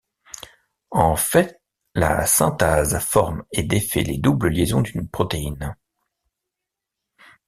[0.97, 1.61] En fait
[1.93, 5.75] la synthase forme et défait les doubles liaisons d'une protéine...